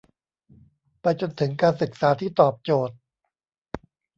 [1.01, 2.95] ไปจนถึงการศึกษาที่ตอบโจทย์